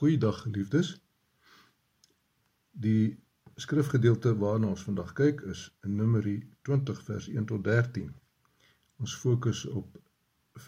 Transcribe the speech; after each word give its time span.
Goeiedag 0.00 0.40
geliefdes. 0.42 1.00
Die 2.70 3.18
skrifgedeelte 3.54 4.30
waarna 4.36 4.70
ons 4.72 4.84
vandag 4.86 5.10
kyk 5.12 5.42
is 5.52 5.66
in 5.84 5.98
Numeri 5.98 6.38
20 6.68 7.02
vers 7.04 7.26
1 7.28 7.44
tot 7.50 7.64
13. 7.66 8.06
Ons 8.96 9.16
fokus 9.20 9.66
op 9.68 9.98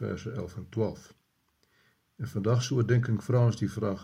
verse 0.01 0.31
11 0.31 0.57
en 0.57 0.67
12. 0.77 1.07
En 2.17 2.29
vandag 2.35 2.61
se 2.63 2.75
oordeenking 2.75 3.23
vra 3.25 3.47
ons 3.47 3.57
die 3.57 3.71
vraag: 3.73 4.03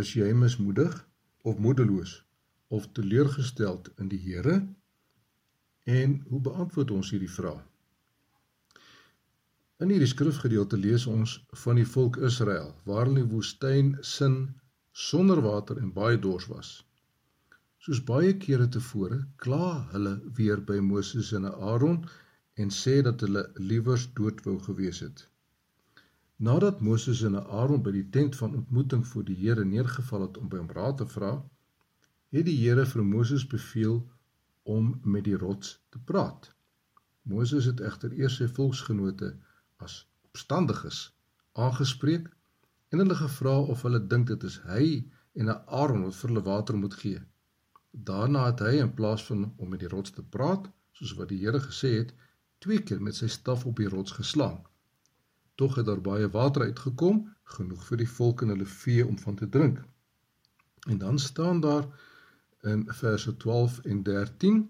Is 0.00 0.14
jy 0.16 0.30
mismoedig 0.32 0.96
of 1.42 1.60
moedeloos 1.60 2.14
of 2.68 2.88
teleurgesteld 2.92 3.92
in 3.98 4.08
die 4.08 4.22
Here? 4.30 4.56
En 5.84 6.16
hoe 6.30 6.40
beantwoord 6.40 6.96
ons 6.96 7.12
hierdie 7.12 7.34
vraag? 7.36 7.71
In 9.82 9.90
hierdie 9.90 10.06
skrifgedeelte 10.10 10.78
lees 10.78 11.04
ons 11.10 11.32
van 11.60 11.78
die 11.80 11.86
volk 11.92 12.16
Israel, 12.28 12.68
waar 12.86 13.08
hulle 13.08 13.16
in 13.16 13.24
die 13.24 13.32
woestyn 13.32 13.88
sin 14.06 14.36
sonder 15.04 15.40
water 15.42 15.80
en 15.80 15.88
baie 15.96 16.20
dors 16.26 16.46
was. 16.50 16.70
Soos 17.82 18.02
baie 18.10 18.36
kere 18.44 18.68
tevore, 18.76 19.18
kla 19.42 19.72
hulle 19.90 20.12
weer 20.38 20.62
by 20.70 20.78
Moses 20.92 21.32
en 21.34 21.50
Aaron 21.50 21.98
en 22.62 22.70
sê 22.78 23.00
dat 23.08 23.26
hulle 23.26 23.42
liewers 23.58 24.06
dood 24.20 24.44
wou 24.46 24.56
gewees 24.68 25.02
het. 25.02 25.26
Nadat 26.38 26.86
Moses 26.92 27.26
en 27.26 27.42
Aaron 27.42 27.82
by 27.82 27.96
die 27.98 28.06
tent 28.18 28.38
van 28.38 28.54
ontmoeting 28.62 29.02
voor 29.10 29.26
die 29.26 29.40
Here 29.42 29.66
neergeval 29.74 30.28
het 30.28 30.38
om 30.38 30.48
by 30.52 30.62
hom 30.62 30.72
raad 30.78 31.00
te 31.02 31.10
vra, 31.18 31.36
het 32.30 32.46
die 32.46 32.60
Here 32.60 32.86
vir 32.94 33.08
Moses 33.14 33.50
beveel 33.58 33.98
om 34.62 34.94
met 35.02 35.26
die 35.26 35.38
rots 35.46 35.80
te 35.90 36.06
praat. 36.12 36.52
Moses 37.34 37.66
het 37.72 37.82
egter 37.90 38.14
eers 38.14 38.38
sy 38.38 38.46
volksgenote 38.60 39.34
as 39.82 39.94
opstandiges 40.28 40.98
aangespreek 41.64 42.28
en 42.92 43.02
hulle 43.02 43.16
gevra 43.20 43.54
of 43.74 43.82
hulle 43.86 44.00
dink 44.14 44.28
dit 44.30 44.46
is 44.48 44.58
hy 44.68 44.86
en 45.40 45.50
'n 45.52 45.62
Aaron 45.80 46.04
wat 46.06 46.18
vir 46.20 46.30
hulle 46.30 46.44
water 46.48 46.78
moet 46.82 46.96
gee. 47.02 47.20
Daarna 48.10 48.44
het 48.46 48.60
hy 48.66 48.74
in 48.84 48.94
plaas 49.00 49.24
van 49.30 49.46
om 49.56 49.68
met 49.74 49.80
die 49.84 49.92
rots 49.94 50.14
te 50.18 50.24
praat, 50.36 50.68
soos 50.98 51.14
wat 51.20 51.28
die 51.32 51.40
Here 51.44 51.60
gesê 51.60 51.90
het, 51.98 52.14
twee 52.64 52.82
keer 52.88 53.02
met 53.08 53.18
sy 53.20 53.28
staf 53.38 53.66
op 53.70 53.76
die 53.76 53.88
rots 53.94 54.12
geslaan. 54.20 54.60
Tog 55.54 55.76
het 55.76 55.86
daar 55.86 56.04
baie 56.10 56.28
water 56.28 56.62
uitgekom, 56.62 57.24
genoeg 57.56 57.84
vir 57.88 57.98
die 58.04 58.12
volk 58.18 58.42
en 58.42 58.54
hulle 58.54 58.68
vee 58.76 59.06
om 59.06 59.18
van 59.18 59.36
te 59.36 59.48
drink. 59.48 59.82
En 60.88 60.98
dan 60.98 61.18
staan 61.18 61.60
daar 61.60 61.86
in 62.74 62.86
verse 63.02 63.36
12 63.36 63.78
en 63.84 64.02
13 64.02 64.62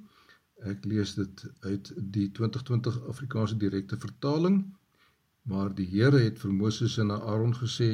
Ek 0.71 0.85
lees 0.87 1.17
dit 1.19 1.43
uit 1.67 1.91
die 2.15 2.29
2020 2.31 2.99
Afrikaanse 3.11 3.57
direkte 3.59 3.97
vertaling. 3.99 4.61
Maar 5.51 5.75
die 5.75 5.87
Here 5.91 6.21
het 6.23 6.39
vir 6.43 6.53
Moses 6.55 6.99
en 7.03 7.11
Aaron 7.15 7.55
gesê 7.59 7.91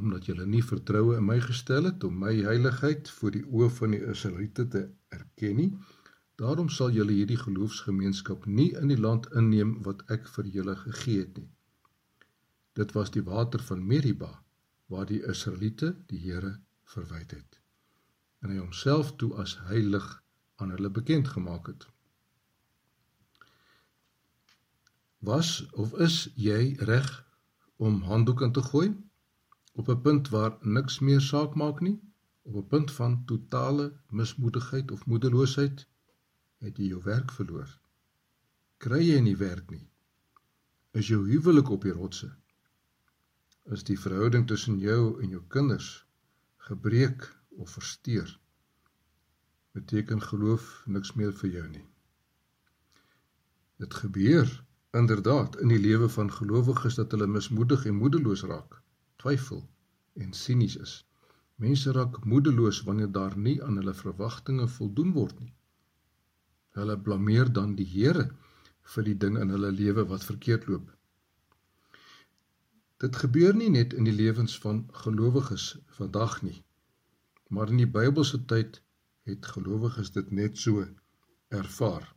omdat 0.00 0.26
julle 0.30 0.46
nie 0.46 0.62
vertroue 0.64 1.16
in 1.18 1.26
my 1.26 1.38
gestel 1.44 1.88
het 1.90 2.04
om 2.08 2.18
my 2.24 2.32
heiligheid 2.46 3.10
voor 3.18 3.34
die 3.36 3.44
oë 3.44 3.68
van 3.78 3.94
die 3.96 4.02
Israeliete 4.14 4.66
te 4.74 4.82
erken 5.18 5.56
nie, 5.60 5.70
daarom 6.40 6.70
sal 6.72 6.94
julle 6.96 7.12
hierdie 7.12 7.40
geloofsgemeenskap 7.40 8.46
nie 8.46 8.70
in 8.82 8.92
die 8.92 9.00
land 9.06 9.28
inneem 9.42 9.76
wat 9.86 10.04
ek 10.16 10.30
vir 10.36 10.52
julle 10.58 10.76
gegee 10.84 11.24
het 11.24 11.40
nie. 11.42 11.50
Dit 12.78 12.94
was 12.96 13.10
die 13.16 13.26
water 13.26 13.62
van 13.70 13.86
Meriba 13.86 14.30
waar 14.88 15.10
die 15.10 15.22
Israeliete 15.34 15.94
die 16.12 16.22
Here 16.26 16.54
verwyd 16.94 17.34
het 17.36 17.60
en 18.40 18.52
hy 18.52 18.58
homself 18.60 19.14
toe 19.20 19.30
as 19.42 19.56
heilig 19.68 20.06
aan 20.62 20.72
hulle 20.74 20.90
bekend 20.98 21.28
gemaak 21.28 21.68
het. 21.72 21.86
Was 25.30 25.70
of 25.70 25.92
is 26.06 26.14
jy 26.34 26.74
reg 26.88 27.08
om 27.76 28.00
handdoek 28.02 28.40
in 28.46 28.52
te 28.56 28.62
gooi 28.68 28.88
op 29.80 29.88
'n 29.92 30.00
punt 30.06 30.28
waar 30.34 30.54
niks 30.76 30.94
meer 31.08 31.20
saak 31.20 31.52
maak 31.62 31.80
nie? 31.86 31.98
Op 32.42 32.54
'n 32.60 32.66
punt 32.72 32.90
van 32.92 33.12
totale 33.24 33.86
mismoedigheid 34.20 34.90
of 34.90 35.06
moedeloosheid 35.06 35.84
het 36.64 36.78
jy 36.78 36.86
jou 36.92 37.02
werk 37.02 37.30
verloor. 37.32 37.68
Kry 38.76 38.98
jy 39.06 39.20
nie 39.20 39.36
werk 39.36 39.70
nie? 39.70 39.86
Is 40.90 41.08
jou 41.08 41.20
huwelik 41.28 41.70
op 41.70 41.82
die 41.82 41.92
rotse? 41.92 42.30
Is 43.64 43.84
die 43.84 43.98
verhouding 43.98 44.46
tussen 44.46 44.78
jou 44.78 45.22
en 45.22 45.28
jou 45.36 45.42
kinders 45.48 46.06
gebreek 46.56 47.28
of 47.50 47.70
versteur? 47.70 48.40
Beteken 49.72 50.22
geloof 50.22 50.82
niks 50.86 51.14
meer 51.14 51.32
vir 51.32 51.50
jou 51.50 51.68
nie? 51.68 51.86
Dit 53.78 53.94
gebeur 53.94 54.64
Inderdaad, 54.90 55.56
in 55.60 55.68
die 55.70 55.78
lewe 55.78 56.08
van 56.08 56.32
gelowiges 56.32 56.96
dat 56.98 57.12
hulle 57.14 57.26
mismoedig 57.30 57.84
en 57.86 57.94
moedeloos 57.94 58.42
raak, 58.42 58.80
twyfel 59.22 59.62
en 60.18 60.32
sinies 60.34 60.76
is. 60.76 60.94
Mense 61.62 61.92
raak 61.92 62.24
moedeloos 62.24 62.82
wanneer 62.88 63.12
daar 63.12 63.36
nie 63.38 63.62
aan 63.62 63.76
hulle 63.78 63.94
verwagtinge 63.94 64.66
voldoen 64.68 65.12
word 65.12 65.38
nie. 65.40 65.52
Hulle 66.78 66.98
blameer 66.98 67.52
dan 67.52 67.76
die 67.78 67.86
Here 67.92 68.26
vir 68.94 69.06
die 69.06 69.16
ding 69.24 69.38
in 69.38 69.54
hulle 69.54 69.70
lewe 69.70 70.06
wat 70.10 70.26
verkeerd 70.26 70.66
loop. 70.66 70.90
Dit 73.00 73.16
gebeur 73.16 73.54
nie 73.54 73.70
net 73.70 73.94
in 73.94 74.10
die 74.10 74.16
lewens 74.16 74.58
van 74.58 74.84
gelowiges 75.04 75.72
vandag 76.00 76.40
nie, 76.42 76.58
maar 77.48 77.70
in 77.70 77.78
die 77.84 77.92
Bybelse 77.98 78.42
tyd 78.44 78.82
het 79.30 79.46
gelowiges 79.54 80.10
dit 80.18 80.30
net 80.30 80.58
so 80.58 80.82
ervaar. 81.48 82.14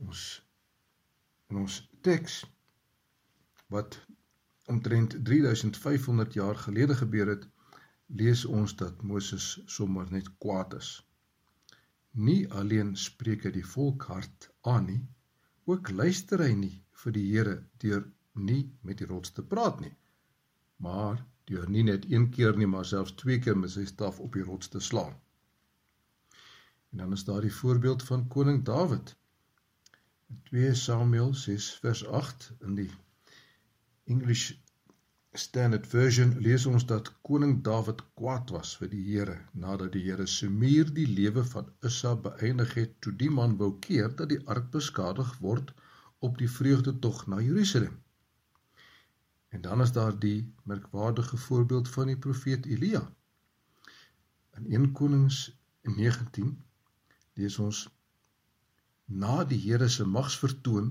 Ons 0.00 0.40
In 1.50 1.58
ons 1.64 1.76
teks 2.06 2.34
wat 3.74 3.96
omtrent 4.70 5.16
3500 5.28 6.36
jaar 6.38 6.58
gelede 6.64 6.94
gebeur 6.94 7.32
het, 7.32 7.46
lees 8.20 8.44
ons 8.44 8.76
dat 8.82 9.02
Moses 9.02 9.46
sommer 9.76 10.06
net 10.14 10.30
kwaad 10.44 10.76
is. 10.78 10.90
Nie 12.28 12.40
alleen 12.60 12.94
spreek 12.96 13.46
hy 13.46 13.52
die 13.56 13.66
volk 13.72 14.06
hart 14.12 14.48
aan 14.74 14.86
nie, 14.90 15.02
ook 15.70 15.90
luister 15.90 16.42
hy 16.42 16.54
nie 16.62 16.76
vir 17.02 17.16
die 17.18 17.26
Here 17.32 17.56
deur 17.82 18.06
nie 18.50 18.62
met 18.86 19.02
die 19.02 19.10
rots 19.10 19.34
te 19.34 19.42
praat 19.42 19.82
nie, 19.82 19.94
maar 20.86 21.22
deur 21.50 21.70
nie 21.70 21.86
net 21.86 22.06
een 22.10 22.30
keer 22.34 22.58
nie, 22.58 22.70
maar 22.70 22.86
selfs 22.86 23.14
twee 23.22 23.38
keer 23.42 23.58
met 23.58 23.74
sy 23.74 23.86
staf 23.90 24.18
op 24.22 24.38
die 24.38 24.46
rots 24.46 24.70
te 24.70 24.82
slaan. 24.90 25.14
En 26.90 27.04
dan 27.04 27.18
is 27.18 27.24
daar 27.26 27.42
die 27.46 27.54
voorbeeld 27.62 28.02
van 28.06 28.28
koning 28.28 28.64
Dawid 28.66 29.14
2 30.50 30.74
Samuel 30.74 31.34
6 31.34 31.70
vers 31.82 32.06
8 32.06 32.52
in 32.66 32.74
die 32.74 32.90
English 34.04 34.52
Standard 35.32 35.86
Version 35.86 36.32
lees 36.46 36.66
ons 36.66 36.86
dat 36.92 37.10
koning 37.28 37.52
Dawid 37.66 38.00
kwaad 38.18 38.50
was 38.54 38.72
vir 38.80 38.90
die 38.94 39.02
Here 39.08 39.36
nadat 39.64 39.92
die 39.96 40.02
Here 40.06 40.26
se 40.26 40.48
muur 40.62 40.90
die 40.96 41.06
lewe 41.06 41.44
van 41.52 41.68
Ussa 41.90 42.14
beëindig 42.28 42.74
het 42.78 42.96
toe 43.06 43.12
die 43.22 43.30
man 43.40 43.56
wou 43.62 43.70
keer 43.86 44.10
dat 44.22 44.32
die 44.34 44.40
ark 44.54 44.70
beskadig 44.78 45.30
word 45.46 45.74
op 46.28 46.38
die 46.38 46.50
vreugdetog 46.58 47.26
na 47.26 47.38
Jerusalem. 47.40 47.94
En 49.54 49.62
dan 49.66 49.86
is 49.86 49.92
daar 49.92 50.18
die 50.26 50.52
merkwaardige 50.62 51.36
voorbeeld 51.36 51.88
van 51.88 52.10
die 52.10 52.18
profeet 52.26 52.66
Elia. 52.66 53.06
In 54.58 54.66
1 54.66 54.92
Konings 54.92 55.44
19 55.82 56.54
lees 57.34 57.58
ons 57.58 57.88
na 59.10 59.44
die 59.44 59.58
Here 59.58 59.88
se 59.88 60.04
magsvertoon 60.06 60.90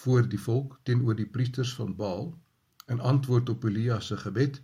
voor 0.00 0.28
die 0.28 0.40
volk 0.40 0.78
teenoor 0.88 1.16
die 1.16 1.28
priesters 1.28 1.74
van 1.74 1.96
Baal 1.96 2.30
in 2.86 3.00
antwoord 3.00 3.48
op 3.48 3.64
Elia 3.64 4.00
se 4.00 4.16
gebed 4.16 4.62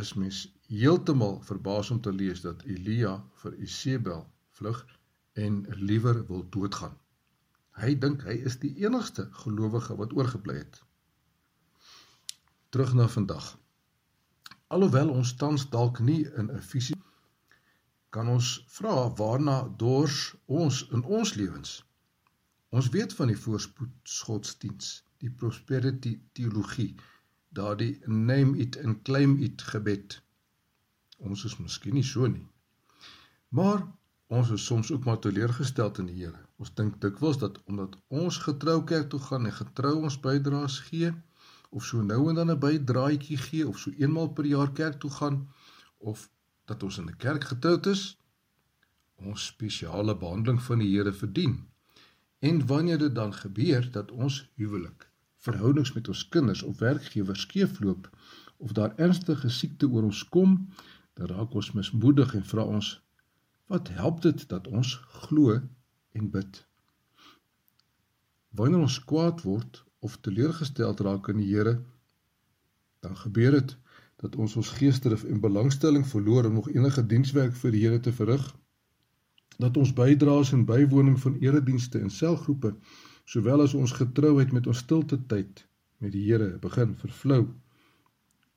is 0.00 0.12
mens 0.14 0.40
heeltemal 0.68 1.40
verbaas 1.48 1.90
om 1.90 2.00
te 2.00 2.12
lees 2.12 2.42
dat 2.44 2.62
Elia 2.62 3.14
vir 3.42 3.56
Isebel 3.66 4.26
vlug 4.58 4.84
en 5.32 5.64
liewer 5.68 6.26
wil 6.26 6.44
doodgaan. 6.50 6.98
Hy 7.80 7.94
dink 7.98 8.22
hy 8.28 8.36
is 8.50 8.58
die 8.62 8.74
enigste 8.84 9.28
gelowige 9.44 9.96
wat 9.96 10.12
oorgebly 10.12 10.58
het. 10.60 10.82
Terug 12.68 12.94
na 12.94 13.08
vandag. 13.08 13.54
Alhoewel 14.66 15.10
ons 15.14 15.34
tans 15.40 15.68
dalk 15.70 16.00
nie 16.00 16.22
in 16.26 16.50
'n 16.50 16.60
fisiese 16.60 17.13
kan 18.14 18.28
ons 18.30 18.48
vra 18.76 18.94
waarna 19.18 19.56
dors 19.82 20.18
ons 20.60 20.84
in 20.96 21.02
ons 21.18 21.34
lewens. 21.40 21.72
Ons 22.74 22.90
weet 22.94 23.14
van 23.18 23.30
die 23.30 23.38
voorspoedsgodsdiens, 23.38 24.92
die 25.22 25.30
prosperity 25.42 26.12
teologie, 26.38 26.92
daardie 27.58 27.92
name 28.06 28.58
it 28.64 28.78
and 28.84 29.02
claim 29.08 29.36
it 29.48 29.62
gebed. 29.72 30.18
Ons 31.18 31.44
is 31.48 31.58
miskien 31.58 31.94
nie 31.98 32.06
so 32.06 32.26
nie. 32.30 32.46
Maar 33.54 33.84
ons 34.34 34.50
is 34.56 34.66
soms 34.66 34.90
ook 34.94 35.04
maar 35.06 35.20
teleurgesteld 35.22 36.00
in 36.02 36.10
die 36.10 36.18
Here. 36.22 36.40
Ons 36.58 36.74
dink 36.78 37.00
dikwels 37.02 37.38
dat 37.42 37.60
omdat 37.70 37.96
ons 38.22 38.38
getrou 38.46 38.80
kerk 38.90 39.10
toe 39.10 39.22
gaan 39.26 39.46
en 39.50 39.58
getrou 39.58 39.94
ons 40.08 40.18
bydraes 40.26 40.80
gee 40.88 41.10
of 41.70 41.86
so 41.86 42.02
nou 42.02 42.20
en 42.30 42.38
dan 42.38 42.50
'n 42.50 42.62
bydraetjie 42.66 43.38
gee 43.46 43.68
of 43.68 43.78
so 43.78 43.90
eenmal 43.98 44.30
per 44.32 44.46
jaar 44.46 44.72
kerk 44.72 45.00
toe 45.02 45.10
gaan 45.10 45.38
of 45.98 46.28
dat 46.64 46.82
ons 46.82 46.98
in 46.98 47.08
'n 47.08 47.16
kerk 47.16 47.44
getroud 47.44 47.86
is, 47.86 48.18
ons 49.14 49.46
spesiale 49.46 50.16
behandeling 50.16 50.62
van 50.62 50.78
die 50.78 50.90
Here 50.96 51.12
verdien. 51.12 51.68
En 52.38 52.66
wanneer 52.66 52.98
dit 52.98 53.14
dan 53.14 53.34
gebeur 53.34 53.90
dat 53.90 54.10
ons 54.10 54.50
huwelik 54.54 55.10
verhoudings 55.36 55.92
met 55.92 56.08
ons 56.08 56.28
kinders 56.28 56.62
of 56.62 56.78
werkgewers 56.78 57.40
skeefloop 57.40 58.10
of 58.56 58.72
daar 58.72 58.96
ernstige 58.96 59.48
siekte 59.48 59.88
oor 59.88 60.02
ons 60.02 60.28
kom, 60.28 60.68
dan 61.14 61.26
raak 61.26 61.54
ons 61.54 61.72
mismoedig 61.72 62.34
en 62.34 62.44
vra 62.44 62.64
ons 62.64 63.00
wat 63.72 63.88
help 63.88 64.22
dit 64.22 64.48
dat 64.48 64.66
ons 64.66 64.94
glo 65.24 65.60
en 66.12 66.30
bid? 66.30 66.60
Wanneer 68.50 68.86
ons 68.86 68.98
kwaad 69.04 69.42
word 69.42 69.82
of 69.98 70.16
teleurgesteld 70.20 71.00
raak 71.00 71.28
in 71.32 71.40
die 71.42 71.48
Here, 71.52 71.78
dan 73.00 73.16
gebeur 73.16 73.56
dit 73.58 73.76
dat 74.24 74.36
ons 74.40 74.56
ons 74.56 74.74
geesdrif 74.78 75.24
en 75.28 75.40
belangstelling 75.40 76.06
verloor 76.08 76.46
om 76.48 76.54
nog 76.60 76.68
enige 76.72 77.06
dienswerk 77.06 77.56
vir 77.62 77.74
die 77.74 77.82
Here 77.86 78.00
te 78.00 78.12
verrig 78.20 78.44
dat 79.62 79.76
ons 79.76 79.92
bydraes 79.94 80.52
en 80.56 80.64
bywoning 80.66 81.18
van 81.20 81.36
eredienste 81.42 82.00
en 82.00 82.10
selgroepe 82.10 82.72
sowel 83.34 83.62
as 83.64 83.74
ons 83.78 83.92
getrouheid 83.98 84.52
met 84.56 84.66
ons 84.66 84.80
stilte 84.84 85.18
tyd 85.32 85.62
met 86.04 86.12
die 86.12 86.24
Here 86.24 86.48
begin 86.62 86.94
vervlou. 87.00 87.42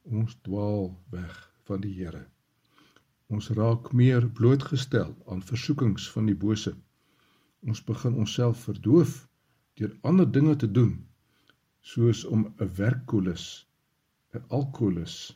Ons 0.03 0.37
dwaal 0.47 0.89
weg 1.13 1.35
van 1.69 1.83
die 1.83 1.93
Here. 1.97 2.23
Ons 3.27 3.49
raak 3.59 3.91
meer 3.91 4.27
blootgestel 4.39 5.13
aan 5.27 5.43
versoekings 5.43 6.07
van 6.11 6.29
die 6.31 6.35
bose. 6.45 6.73
Ons 7.67 7.83
begin 7.83 8.15
onsself 8.23 8.63
verdoof 8.69 9.19
deur 9.79 9.97
ander 10.11 10.29
dinge 10.39 10.55
te 10.55 10.71
doen 10.79 10.95
soos 11.81 12.23
om 12.25 12.47
'n 12.47 12.71
werkkolus, 12.79 13.67
'n 14.33 14.43
alkoholus, 14.47 15.35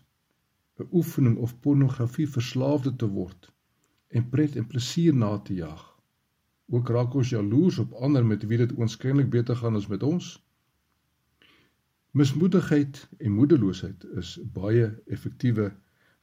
'n 0.81 0.89
oefening 0.91 1.37
of 1.37 1.59
pornografie 1.59 2.29
verslaafde 2.29 2.95
te 2.95 3.07
word 3.07 3.51
en 4.19 4.29
pret 4.29 4.55
en 4.55 4.67
plesier 4.67 5.15
na 5.15 5.37
te 5.37 5.53
jag. 5.53 5.81
Ook 6.69 6.89
raak 6.89 7.13
ons 7.13 7.29
jaloers 7.29 7.77
op 7.77 7.93
ander 8.07 8.25
met 8.25 8.43
wie 8.47 8.57
dit 8.57 8.73
oënskynlik 8.77 9.29
beter 9.29 9.55
gaan 9.55 9.75
as 9.79 9.87
met 9.87 10.03
ons. 10.03 10.27
Mismoedigheid 12.11 13.07
en 13.17 13.31
moedeloosheid 13.31 14.03
is 14.19 14.39
baie 14.53 14.87
effektiewe 15.05 15.71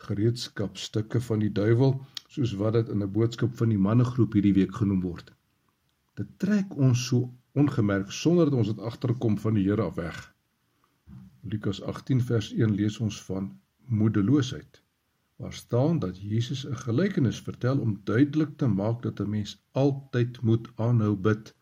gereedskapstukke 0.05 1.20
van 1.20 1.43
die 1.43 1.52
duiwel, 1.52 1.94
soos 2.28 2.52
wat 2.60 2.76
dit 2.78 2.88
in 2.94 3.02
'n 3.02 3.12
boodskap 3.12 3.56
van 3.60 3.69
die 3.72 3.82
mannegroep 3.88 4.32
hierdie 4.32 4.55
week 4.60 4.75
genoem 4.81 5.00
word. 5.00 5.32
Dit 6.14 6.28
trek 6.38 6.76
ons 6.76 7.06
so 7.06 7.32
ongemerk 7.52 8.10
sonder 8.10 8.50
dat 8.50 8.58
ons 8.58 8.72
dit 8.75 8.84
agterkom 8.90 9.38
van 9.38 9.55
die 9.55 9.64
Here 9.64 9.82
af 9.82 9.94
weg. 9.94 10.34
Lukas 11.43 11.82
18 11.82 12.20
vers 12.20 12.52
1 12.52 12.75
lees 12.75 12.99
ons 13.00 13.22
van 13.22 13.50
moedeloosheid 13.88 14.82
waar 15.38 15.52
staan 15.52 15.99
dat 15.99 16.20
Jesus 16.20 16.67
'n 16.67 16.76
gelykenis 16.76 17.40
vertel 17.40 17.79
om 17.79 18.00
duidelik 18.05 18.56
te 18.56 18.67
maak 18.67 19.02
dat 19.02 19.20
'n 19.20 19.31
mens 19.31 19.52
altyd 19.70 20.40
moet 20.40 20.70
aanhou 20.75 21.17
bid 21.17 21.55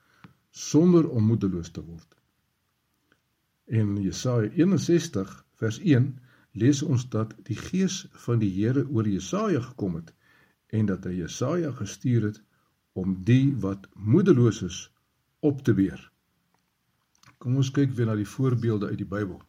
sonder 0.51 1.09
om 1.09 1.25
moedeloos 1.25 1.71
te 1.71 1.85
word. 1.85 2.17
In 3.65 4.03
Jesaja 4.03 4.51
61 4.51 5.45
vers 5.55 5.79
1 5.79 6.19
lees 6.51 6.83
ons 6.83 7.09
dat 7.09 7.35
die 7.43 7.57
gees 7.57 8.07
van 8.11 8.39
die 8.39 8.53
Here 8.65 8.89
oor 8.89 9.09
Jesaja 9.09 9.61
gekom 9.61 9.95
het 9.95 10.15
en 10.67 10.87
dat 10.87 11.05
hy 11.05 11.13
Jesaja 11.13 11.73
gestuur 11.73 12.23
het 12.23 12.43
om 12.93 13.25
die 13.25 13.57
wat 13.57 13.89
moedeloos 13.95 14.63
is 14.63 14.93
op 15.39 15.63
te 15.63 15.75
weer. 15.75 16.13
Kom 17.39 17.57
ons 17.57 17.71
kyk 17.71 17.93
weer 17.93 18.07
na 18.07 18.15
die 18.15 18.29
voorbeelde 18.29 18.87
uit 18.87 18.99
die 18.99 19.13
Bybel. 19.17 19.43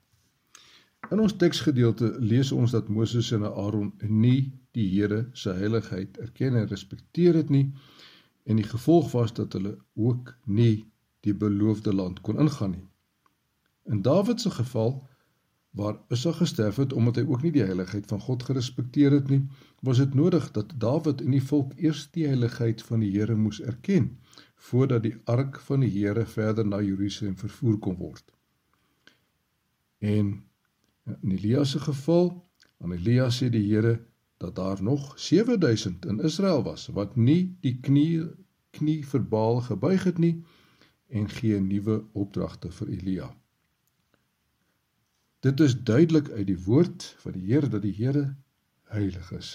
In 1.12 1.20
ons 1.24 1.36
teksgedeelte 1.40 2.16
lees 2.20 2.50
ons 2.52 2.74
dat 2.76 2.90
Moses 2.92 3.30
en 3.32 3.46
Aaron 3.48 3.94
nie 4.04 4.52
die 4.76 4.88
Here 4.92 5.30
se 5.34 5.54
heiligheid 5.56 6.18
erken 6.20 6.58
en 6.60 6.68
respekteer 6.68 7.38
het 7.40 7.52
nie 7.54 7.70
en 8.44 8.60
die 8.60 8.68
gevolg 8.68 9.12
was 9.12 9.32
dat 9.38 9.54
hulle 9.56 9.78
ook 9.96 10.34
nie 10.46 10.88
die 11.24 11.36
beloofde 11.36 11.94
land 11.96 12.20
kon 12.22 12.40
ingaan 12.40 12.74
nie. 12.76 12.84
In 13.88 14.02
Dawid 14.02 14.42
se 14.42 14.52
geval 14.52 14.98
waar 15.80 15.96
Ussa 16.12 16.32
gesterf 16.32 16.76
het 16.76 16.94
omdat 16.94 17.22
hy 17.22 17.24
ook 17.28 17.44
nie 17.46 17.54
die 17.56 17.64
heiligheid 17.64 18.08
van 18.12 18.20
God 18.24 18.44
gerespekteer 18.44 19.16
het 19.16 19.30
nie, 19.32 19.46
was 19.80 20.02
dit 20.04 20.14
nodig 20.14 20.50
dat 20.52 20.74
Dawid 20.76 21.22
en 21.24 21.36
die 21.36 21.44
volk 21.44 21.72
eers 21.78 22.08
die 22.12 22.26
heiligheid 22.28 22.84
van 22.84 23.04
die 23.06 23.14
Here 23.16 23.36
moes 23.36 23.62
erken 23.62 24.18
voordat 24.70 25.04
die 25.08 25.16
ark 25.24 25.60
van 25.70 25.86
die 25.86 25.92
Here 25.94 26.26
verder 26.26 26.68
na 26.68 26.82
Jerusalem 26.84 27.38
vervoer 27.40 27.80
kon 27.80 27.96
word. 28.02 28.26
En 30.00 30.36
In 31.08 31.32
Elia 31.32 31.64
se 31.64 31.80
geval, 31.80 32.30
aan 32.84 32.92
Elia 32.92 33.30
sê 33.32 33.50
die 33.50 33.64
Here 33.64 33.98
dat 34.38 34.56
daar 34.56 34.84
nog 34.84 35.20
7000 35.20 36.06
in 36.06 36.20
Israel 36.20 36.64
was 36.64 36.88
wat 36.88 37.16
nie 37.16 37.58
die 37.62 37.80
knie 37.80 38.28
knie 38.78 39.02
vir 39.06 39.24
Baal 39.24 39.62
gebuig 39.66 40.04
het 40.04 40.18
nie 40.22 40.36
en 41.08 41.30
gee 41.30 41.60
nuwe 41.64 42.02
opdragte 42.14 42.72
vir 42.72 42.90
Elia. 42.98 43.30
Dit 45.40 45.60
is 45.60 45.78
duidelik 45.84 46.30
uit 46.30 46.48
die 46.48 46.60
woord 46.66 47.16
van 47.24 47.38
die 47.38 47.46
Here 47.48 47.70
dat 47.72 47.82
die 47.82 47.96
Here 47.96 48.36
heilig 48.92 49.32
is 49.32 49.52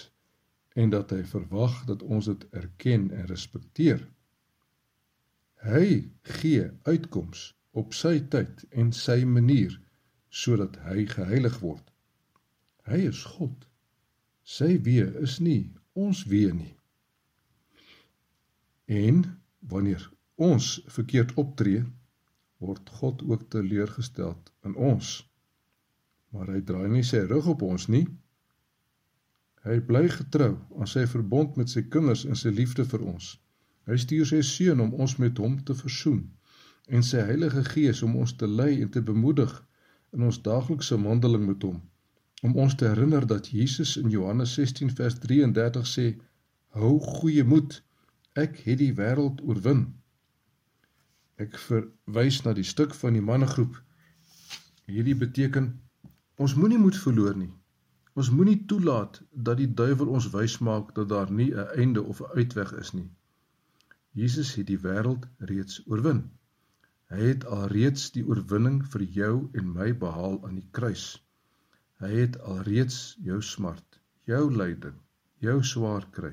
en 0.73 0.89
dat 0.89 1.13
hy 1.13 1.21
verwag 1.29 1.83
dat 1.85 2.01
ons 2.01 2.25
dit 2.25 2.45
erken 2.49 3.11
en 3.13 3.27
respekteer. 3.29 4.01
Hy 5.61 6.09
gee 6.41 6.69
uitkoms 6.89 7.51
op 7.71 7.93
sy 7.93 8.17
tyd 8.33 8.65
en 8.71 8.89
sy 8.91 9.21
manier 9.23 9.77
sodat 10.33 10.79
hy 10.87 11.05
geheilig 11.09 11.59
word. 11.61 11.85
Hy 12.89 13.03
is 13.11 13.21
God. 13.35 13.67
Sy 14.43 14.73
weë 14.87 15.11
is 15.23 15.37
nie 15.45 15.69
ons 15.93 16.23
weë 16.29 16.55
nie. 16.57 16.73
En 18.89 19.21
wanneer 19.71 20.09
ons 20.41 20.71
verkeerd 20.95 21.35
optree, 21.39 21.83
word 22.63 22.89
God 22.97 23.21
ook 23.29 23.45
teleurgestel 23.53 24.33
in 24.67 24.75
ons. 24.75 25.13
Maar 26.33 26.55
hy 26.55 26.61
draai 26.65 26.89
nie 26.89 27.05
sy 27.05 27.21
rug 27.29 27.47
op 27.53 27.63
ons 27.67 27.87
nie. 27.93 28.05
Hy 29.63 29.77
bly 29.87 30.07
getrou 30.11 30.55
aan 30.79 30.89
sy 30.89 31.05
verbond 31.07 31.59
met 31.59 31.71
sy 31.71 31.85
kinders 31.93 32.25
en 32.27 32.39
sy 32.39 32.51
liefde 32.51 32.87
vir 32.89 33.05
ons. 33.13 33.35
Hy 33.87 33.99
stuur 33.99 34.27
sy 34.27 34.41
seun 34.47 34.81
om 34.83 34.95
ons 35.03 35.17
met 35.21 35.37
hom 35.43 35.59
te 35.67 35.75
versoen 35.77 36.23
en 36.87 37.03
sy 37.05 37.21
Heilige 37.23 37.63
Gees 37.67 38.01
om 38.03 38.17
ons 38.19 38.33
te 38.35 38.47
lei 38.47 38.81
en 38.83 38.89
te 38.91 39.03
bemoedig 39.03 39.53
in 40.13 40.23
ons 40.29 40.41
daaglikse 40.45 40.97
wandeling 41.01 41.45
met 41.49 41.65
hom 41.67 41.81
om 42.43 42.55
ons 42.59 42.75
te 42.75 42.87
herinner 42.91 43.25
dat 43.27 43.47
Jesus 43.47 43.95
in 43.97 44.09
Johannes 44.11 44.53
16 44.59 44.91
vers 44.97 45.15
33 45.25 45.87
sê 45.87 46.05
hou 46.79 46.97
goeie 46.99 47.43
moed 47.47 47.77
ek 48.43 48.57
het 48.65 48.81
die 48.81 48.91
wêreld 48.97 49.39
oorwin. 49.47 49.85
Ek 51.39 51.55
verwys 51.67 52.41
na 52.43 52.53
die 52.57 52.67
stuk 52.67 52.95
van 52.99 53.15
die 53.15 53.23
mannegroep. 53.29 53.77
Hierdie 54.91 55.15
beteken 55.23 55.69
ons 56.35 56.57
moenie 56.59 56.81
moed 56.81 56.99
verloor 57.05 57.37
nie. 57.39 57.53
Ons 58.19 58.33
moenie 58.33 58.59
toelaat 58.69 59.21
dat 59.31 59.61
die 59.61 59.69
duiwel 59.81 60.11
ons 60.17 60.27
wys 60.35 60.59
maak 60.67 60.91
dat 60.97 61.09
daar 61.13 61.31
nie 61.31 61.51
'n 61.53 61.69
einde 61.79 62.03
of 62.03 62.19
'n 62.21 62.33
uitweg 62.41 62.73
is 62.83 62.93
nie. 62.93 63.09
Jesus 64.11 64.55
het 64.55 64.67
die 64.67 64.81
wêreld 64.87 65.29
reeds 65.37 65.81
oorwin 65.87 66.25
Hy 67.13 67.27
het 67.29 67.43
alreeds 67.45 68.07
die 68.15 68.23
oorwinning 68.25 68.79
vir 68.91 69.01
jou 69.15 69.33
en 69.59 69.67
my 69.73 69.91
behaal 70.03 70.39
aan 70.47 70.55
die 70.57 70.69
kruis. 70.77 71.03
Hy 72.01 72.09
het 72.09 72.39
alreeds 72.51 72.95
jou 73.27 73.37
smart, 73.49 73.99
jou 74.25 74.47
lyding, 74.49 74.95
jou 75.45 75.59
swaar 75.71 76.07
kry, 76.15 76.31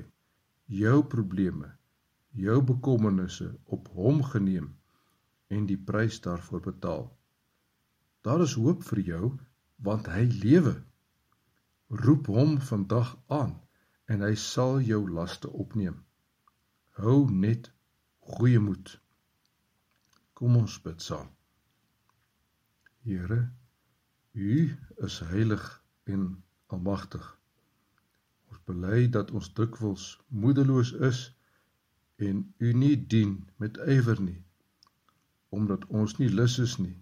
jou 0.81 0.95
probleme, 1.11 1.69
jou 2.45 2.55
bekommernisse 2.71 3.51
op 3.77 3.91
hom 3.97 4.23
geneem 4.31 4.71
en 5.53 5.67
die 5.69 5.77
prys 5.91 6.17
daarvoor 6.25 6.63
betaal. 6.71 7.05
Daar 8.25 8.41
is 8.47 8.57
hoop 8.63 8.81
vir 8.89 9.03
jou 9.11 9.29
want 9.89 10.09
hy 10.15 10.25
lewe. 10.33 10.73
Roep 12.05 12.31
hom 12.33 12.57
vandag 12.71 13.13
aan 13.27 13.53
en 14.09 14.25
hy 14.25 14.33
sal 14.47 14.81
jou 14.89 15.03
laste 15.19 15.53
opneem. 15.65 16.01
Hou 16.97 17.29
net 17.45 17.69
goeie 18.33 18.65
moed. 18.65 18.97
Kom 20.41 20.55
ons 20.57 20.75
bid 20.81 21.03
saam. 21.05 21.27
Here, 23.05 23.51
U 24.33 24.53
is 25.07 25.15
heilig 25.29 25.65
en 26.03 26.21
almagtig. 26.73 27.25
Ons 28.49 28.61
bely 28.69 29.03
dat 29.15 29.31
ons 29.37 29.49
dikwels 29.59 30.05
moedeloos 30.43 30.95
is 31.09 31.19
en 32.27 32.39
U 32.57 32.71
nie 32.83 32.95
dien 33.13 33.35
met 33.61 33.77
ywer 33.95 34.21
nie 34.29 34.39
omdat 35.59 35.85
ons 36.01 36.15
nie 36.17 36.29
lus 36.39 36.55
is 36.63 36.73
nie 36.81 36.97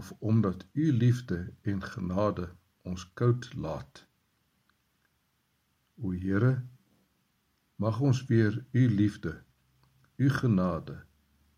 of 0.00 0.10
omdat 0.32 0.66
U 0.72 0.90
liefde 0.98 1.38
en 1.72 1.80
genade 1.94 2.50
ons 2.92 3.06
koud 3.22 3.48
laat. 3.54 4.02
O 6.02 6.12
Here, 6.26 6.52
mag 7.76 8.04
ons 8.10 8.20
weer 8.28 8.60
U 8.72 8.84
liefde, 9.00 9.34
U 10.20 10.28
genade 10.42 10.98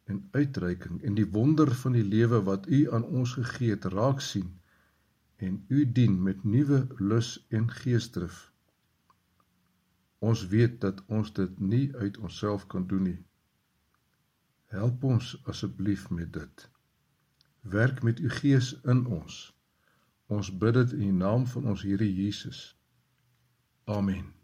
en 0.04 0.28
uitreiking 0.30 1.02
en 1.02 1.14
die 1.14 1.28
wonder 1.36 1.74
van 1.82 1.92
die 1.96 2.04
lewe 2.04 2.42
wat 2.48 2.66
U 2.68 2.80
aan 2.92 3.04
ons 3.04 3.36
gegee 3.38 3.70
het 3.70 3.84
raak 3.84 4.20
sien 4.20 4.50
en 5.36 5.64
U 5.68 5.92
dien 5.92 6.22
met 6.22 6.44
nuwe 6.44 6.86
lus 6.98 7.46
en 7.48 7.70
geesdrif. 7.70 8.52
Ons 10.18 10.46
weet 10.48 10.80
dat 10.80 11.02
ons 11.06 11.32
dit 11.32 11.58
nie 11.60 11.86
uit 11.96 12.18
onsself 12.18 12.66
kan 12.66 12.86
doen 12.86 13.02
nie. 13.02 13.18
Help 14.74 15.04
ons 15.04 15.34
asseblief 15.50 16.06
met 16.10 16.32
dit. 16.32 16.68
Werk 17.60 18.02
met 18.02 18.20
u 18.20 18.30
Gees 18.30 18.72
in 18.82 19.04
ons. 19.06 19.36
Ons 20.26 20.50
bid 20.58 20.74
dit 20.74 20.96
in 20.96 21.04
die 21.08 21.18
naam 21.18 21.46
van 21.46 21.68
ons 21.74 21.82
Here 21.82 22.08
Jesus. 22.14 22.64
Amen. 23.84 24.43